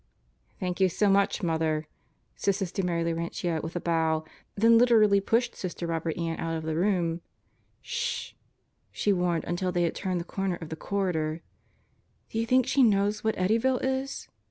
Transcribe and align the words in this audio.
"Thank 0.59 0.79
you 0.81 0.89
so 0.89 1.11
much, 1.11 1.43
Mother," 1.43 1.85
said 2.35 2.55
Sister 2.55 2.81
Mary 2.83 3.03
Laurentia 3.03 3.61
with 3.61 3.75
a 3.75 3.79
bow, 3.79 4.25
then 4.55 4.79
literally 4.79 5.21
pushed 5.21 5.53
Sister 5.53 5.85
Robert 5.85 6.17
Ann 6.17 6.39
out 6.39 6.57
of 6.57 6.63
the 6.63 6.73
room. 6.75 7.21
"Sh!"... 7.83 8.33
she 8.91 9.13
warned 9.13 9.43
until 9.43 9.71
they 9.71 9.83
had 9.83 9.93
turned 9.93 10.19
the 10.19 10.23
corner 10.25 10.55
of 10.55 10.69
the 10.69 10.75
corridor. 10.75 11.43
"Do 12.31 12.39
you 12.39 12.47
think 12.47 12.65
she 12.65 12.81
knows 12.81 13.23
what 13.23 13.35
Eddyville 13.37 13.83
is?" 13.83 14.27